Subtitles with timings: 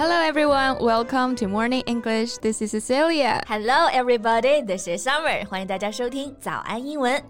[0.00, 2.38] Hello everyone, welcome to Morning English.
[2.38, 3.42] This is Cecilia.
[3.46, 5.46] Hello everybody, this is Summer.
[5.46, 7.22] 欢迎大家收听早安英文。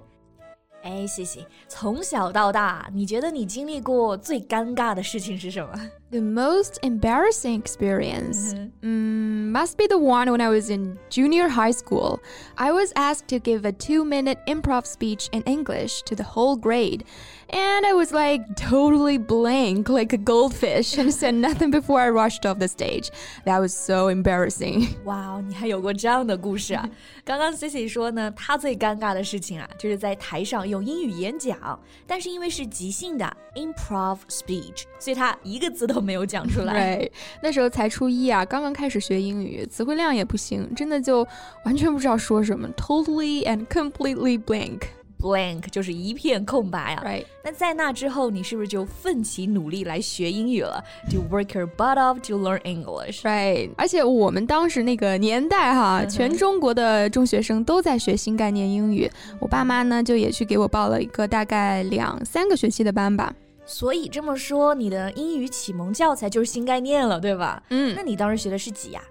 [0.82, 5.72] 哎，西西，从小到大，你觉得你经历过最尴尬的事情是什么？
[6.13, 12.21] the most embarrassing experience mm, must be the one when I was in junior high school.
[12.54, 16.56] I was asked to give a two minute improv speech in English to the whole
[16.56, 17.05] grade.
[17.51, 22.45] And I was like totally blank, like a goldfish, and said nothing before I rushed
[22.45, 23.10] off the stage.
[23.45, 24.88] That was so embarrassing.
[25.05, 26.91] 哇，你还有过这样的故事啊！
[27.24, 36.96] 刚刚 Cici 说呢，她最尴尬的事情啊，就是在台上用英语演讲，但是因为是即兴的 improv speech，所以她一个字都没有讲出来。
[36.96, 41.24] 对，那时候才初一啊，刚刚开始学英语，词汇量也不行，真的就
[41.64, 44.80] 完全不知道说什么，totally and completely blank。
[45.21, 47.03] Blank 就是一片空白啊。
[47.05, 47.25] Right.
[47.43, 53.22] 那在那之后，你是不是就奋起努力来学英语了？To work your butt off to learn English.
[53.22, 53.69] Right.
[53.77, 59.09] 而且我们当时那个年代哈，全中国的中学生都在学新概念英语。
[59.39, 63.33] 我爸妈呢，就也去给我报了一个大概两三个学期的班吧。
[63.66, 67.61] 所以这么说，你的英语启蒙教材就是新概念了，对吧？
[67.69, 69.02] 嗯，那你当时学的是几呀？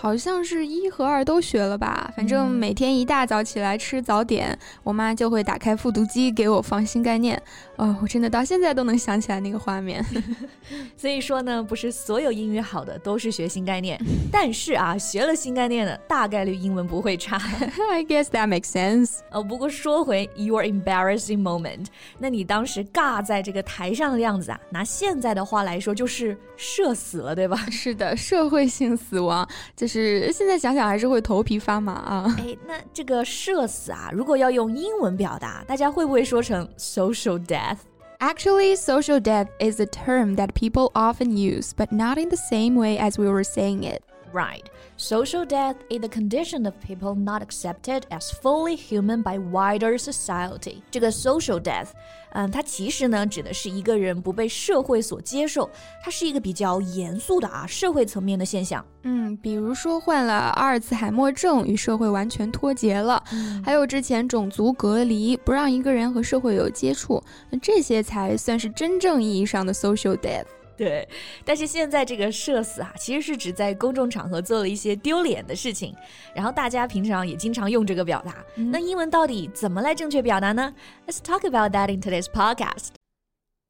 [0.00, 7.42] 好像是一和二都学了吧，反正每天一大早起来吃早点，我妈就会打开复读机给我放新概念。
[7.74, 10.04] 哦，我真的到现在都能想起来那个画面。
[10.96, 17.36] 所以说呢，不是所有英语好的都是学新概念，但是啊，学了新概念的大概率英文不会差。
[17.90, 19.18] I guess that makes sense。
[19.32, 21.86] 哦，不过说回 your embarrassing moment，
[22.18, 27.56] 那你当时尬在这个台上的样子啊，拿现在的话来说就是社死了，对吧？
[27.68, 29.48] 是的，社会性死亡
[29.87, 29.87] 就。
[29.93, 32.35] 是现在想想还是会头皮发麻啊！
[32.39, 37.77] 哎，那这个社死啊，如果要用英文表达，大家会不会说成 social death?
[38.17, 42.75] Actually, social death is a term that people often use, but not in the same
[42.75, 44.01] way as we were saying it.
[44.32, 44.64] Right.
[44.98, 50.82] Social death is the condition of people not accepted as fully human by wider society.
[50.90, 51.88] 这个 social death，
[52.32, 55.70] 嗯，它其实呢指的是一个人不被社会所接受，
[56.02, 58.84] 它是一个比较严肃的啊社会层面的现象。
[59.04, 63.22] 嗯，比如说患了阿尔茨海默症，与社会完全脱节了；
[63.64, 70.44] 还有之前种族隔离，不让一个人和社会有接触，那这些才算是真正意义上的 social death。
[70.78, 71.06] 对，
[71.44, 75.92] 但是现在这个社死啊，其实是指在公众场合做了一些丢脸的事情，
[76.32, 78.36] 然后大家平常也经常用这个表达。
[78.54, 80.72] 那英文到底怎么来正确表达呢
[81.08, 82.97] ？Let's talk about that in today's podcast.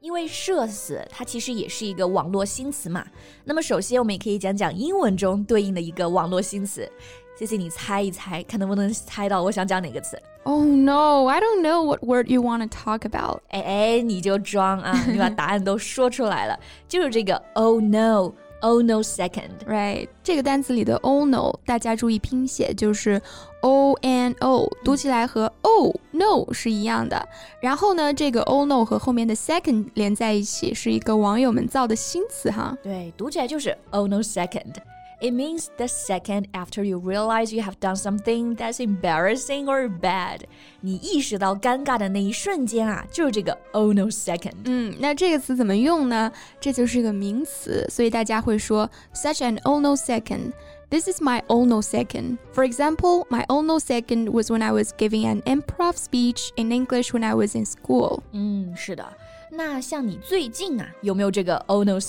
[0.00, 3.06] 因为社死它其实也是一个网络新词嘛。
[3.44, 6.90] 那么首先我们也可以讲讲英文中对应的一个网络新词。
[7.38, 13.40] 谢谢你猜一猜，看能不能猜到我想讲哪个词？Oh no, I don't know what word you want to talk about。
[13.48, 16.58] 哎哎，你就装啊，你把答案都说出来了，
[16.88, 18.32] 就是这个 Oh no。
[18.62, 20.08] Oh no second, right？
[20.22, 23.20] 这个单词里的 Oh no，大家注意拼写，就是
[23.62, 27.28] O N O，读起来和 Oh no 是一样的。
[27.60, 32.76] 然后呢，这个 Oh no 和后面的 second 连在一起，是一个网友们造的新词哈。
[32.82, 34.74] 对，读起来就是 Oh no second。
[35.21, 40.41] It means the second after you realize you have done something that's embarrassing or bad，
[40.81, 44.55] 你意识到尴尬的那一瞬间啊，就是这个 oh no second。
[44.65, 46.29] 嗯，那这个词怎么用呢？
[46.59, 52.37] 这就是个名词，所以大家会说 such an oh no second。This is my oh no second.
[52.53, 56.71] For example, my oh no second was when I was giving an improv speech in
[56.71, 58.19] English when I was in school.
[58.33, 59.05] 嗯，是的。
[59.49, 61.99] 那像你最近啊，有没有这个 oh no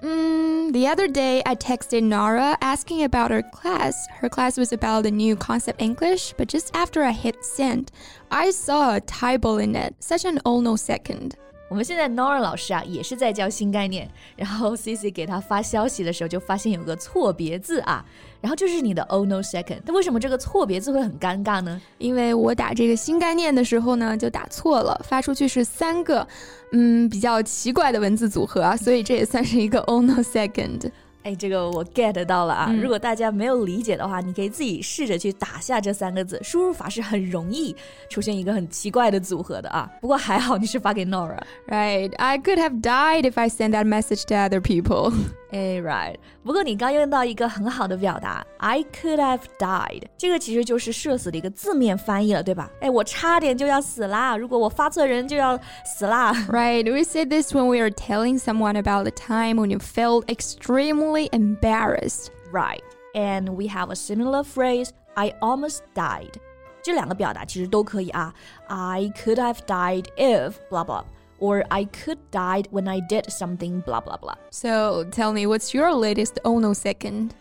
[0.00, 4.06] second？Mm, the other day, I texted Nara asking about her class.
[4.18, 7.90] Her class was about the new concept English, but just after I hit send,
[8.30, 9.94] I saw a typo in it.
[10.00, 11.36] Such an oh no second.
[11.68, 14.08] 我们现在 Nora 老师啊，也是在教新概念。
[14.36, 18.04] 然后 Cici 给他发消息的时候，就发现有个错别字啊，
[18.40, 19.80] 然后就是你的 O no second。
[19.84, 21.80] 那为什么这个错别字会很尴尬呢？
[21.98, 26.26] 因为我打这个新概念的时候呢，就打错了，发出去是三个，
[26.72, 30.90] 嗯，比较奇怪的文字组合啊，所以这也算是一个 O no second。
[31.28, 32.72] 哎，这个我 get 到了啊！
[32.80, 37.76] 如果大家没有理解的话，你可以自己试着去打下这三个字，输入法是很容易
[38.08, 39.86] 出现一个很奇怪的组合的啊。
[40.00, 41.38] 不过还好你是发给 Nora。
[41.66, 45.12] Right, I could have died if I send that message to other people.
[45.51, 46.15] 哎，right。
[46.43, 52.69] 不过你刚用到一个很好的表达，I could have died，这个其实就是社死的一个字面翻译了，对吧？
[52.81, 54.35] 哎，我差点就要死啦！
[54.35, 56.33] 如果我发错人就要死啦。
[56.49, 56.91] Right.
[56.91, 61.29] We say this when we are telling someone about the time when you felt extremely
[61.31, 62.27] embarrassed.
[62.51, 62.81] Right.
[63.13, 66.33] And we have a similar phrase, I almost died.
[66.81, 68.33] 这两个表达其实都可以啊。
[68.67, 71.03] I could have died if blah blah
[71.39, 74.35] or I could died when I did something blah blah blah.
[74.51, 77.31] So tell me, what's your latest oh no second?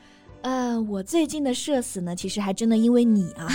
[0.43, 3.47] 呃，我最近的社死呢，其实还真的因为你啊，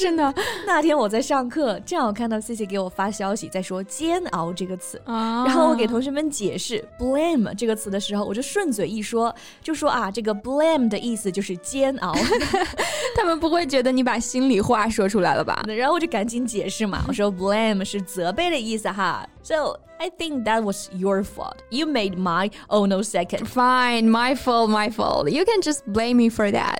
[0.00, 0.32] 真的。
[0.64, 12.14] 那天我在上课，正好看到 C C 给我发消息，在说“煎熬”这个词，然后我给同学们解释 “blame” 这个词的时候，我就顺嘴一说，就说啊，这个 “blame” 的意思就是煎熬。
[13.16, 15.64] 他们不会觉得你把心里话说出来了吧？
[15.66, 19.28] 然后我就赶紧解释嘛，我说 “blame” 是责备的意思哈。
[19.50, 21.62] So I think that was your fault.
[21.70, 23.46] You made my oh no second.
[23.46, 25.30] Fine, my fault, my fault.
[25.30, 26.78] You can just blame me for that.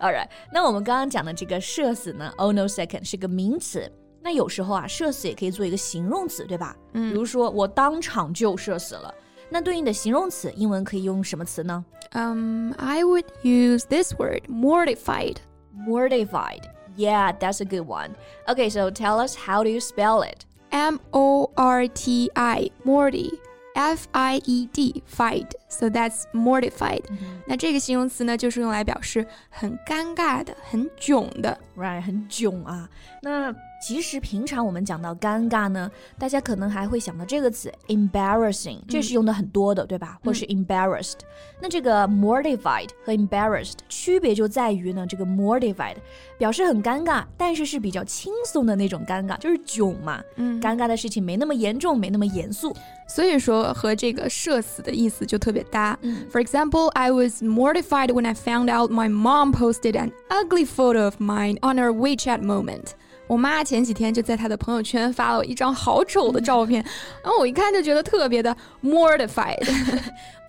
[0.00, 3.90] Alright，那我们刚刚讲的这个社死呢，oh no second 是个名词。
[4.22, 6.76] 那有时候啊，社死也可以做一个形容词，对吧？
[6.92, 9.12] 嗯，比如说我当场就社死了。
[9.48, 11.84] 那对应的形容词，英文可以用什么词呢？
[12.12, 15.36] Um, I would use this word, mortified.
[15.74, 16.62] Mortified.
[16.96, 18.14] Yeah, that's a good one.
[18.46, 20.44] Okay, so tell us how do you spell it?
[20.74, 23.30] M O R T I Morty
[23.74, 32.88] F I E D fight so that's mortified、嗯、那这个形容词呢，就是用来表示很尴尬的、很囧的，right，很囧啊。
[33.22, 40.17] 那 其实平常我们讲到尴尬呢，大家可能还会想到这个词 embarrassing，这是用的很多的，对吧？
[40.23, 41.19] 或是 embarrassed。
[41.61, 45.95] 那这个 mortified 和 embarrassed 区别就在于呢，这个 mortified
[46.37, 50.21] 表示很尴尬，但是是比较轻松的那种尴尬，就是囧嘛。
[50.37, 52.75] 嗯，尴尬的事情没那么严重，没那么严肃，
[53.07, 55.97] 所以说和这个社死的意思就特别搭。
[56.31, 61.15] For example, I was mortified when I found out my mom posted an ugly photo of
[61.19, 62.93] mine on her WeChat moment.
[63.27, 66.83] 我妈前几天就在她的朋友圈发了我一张好丑的照片，
[67.23, 69.59] 然后我一看就觉得特别的 mortified。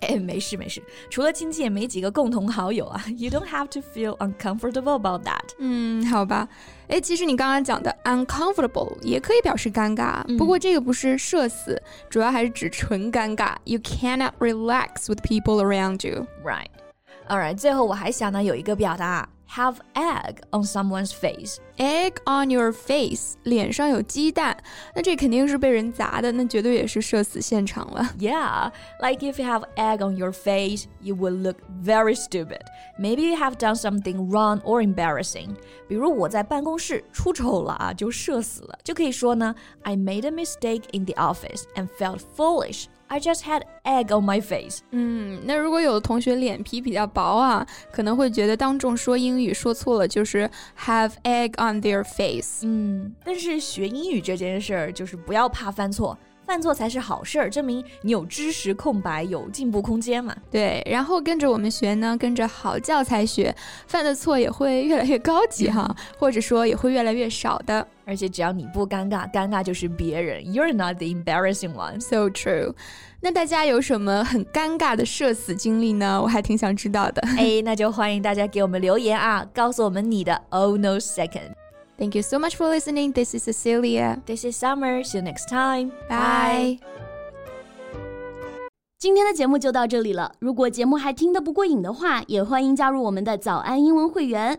[0.01, 0.79] 哎，没事没事，
[1.09, 3.03] 除了亲戚也没几个共同好友啊。
[3.17, 5.55] You don't have to feel uncomfortable about that。
[5.57, 6.47] 嗯，好吧。
[6.87, 11.81] 哎，其实你刚刚讲的 uncomfortable 也可以表示尴尬，不过这个不是社死，
[12.11, 13.55] 主要还是指纯尴尬。
[13.63, 16.27] You cannot relax with people around you.
[16.45, 16.67] Right.
[17.27, 17.57] All right.
[17.57, 19.27] 最后我还想呢有一个表达。
[19.48, 21.58] have egg on someone's face.
[21.76, 24.56] Egg on your face，脸上有鸡蛋，
[24.94, 28.02] 那这肯定是被人砸的，那绝对也是社死现场了。
[28.18, 32.62] Yeah, like if you have egg on your face, you will look very stupid.
[32.98, 35.56] Maybe you have done something wrong or embarrassing.
[35.86, 42.86] 比如我在办公室出丑了啊，就社死了，就可以说呢，I made a mistake in the office and felt foolish.
[43.09, 44.79] I just had egg on my face。
[44.91, 52.65] 嗯，那如果有的同学脸皮比较薄啊，可能会觉得当众说英语说错了就是 have egg on their face。
[52.65, 56.17] 嗯，但是学英语这件事儿就是不要怕犯错。
[56.47, 60.33] 犯错才是好事儿，证明你有知识空白，有进步空间嘛。
[60.49, 63.53] 对，然后跟着我们学呢，跟着好教材学，
[63.85, 67.85] 犯的错也会越来越高级哈，或者说也会越来越少的。
[68.05, 70.41] 而且只要你不尴尬，尴尬就是别人。
[70.41, 71.99] You're not the embarrassing one.
[71.99, 72.73] So true.
[73.19, 76.21] 那大家有什么很尴尬的社死经历呢？
[76.21, 77.21] 我还挺想知道的。
[77.37, 81.51] 哎，那就欢迎大家给我们留言啊，告诉我们你的 Oh no second。
[81.98, 83.12] Thank you so much for listening.
[83.12, 84.20] This is Cecilia.
[84.26, 85.04] This is Summer.
[85.04, 85.92] See you next time.
[86.08, 86.78] Bye.
[88.98, 90.32] 今天的节目就到这里了。
[90.38, 94.58] 如果节目还听得不过瘾的话，也欢迎加入我们的早安英文会员。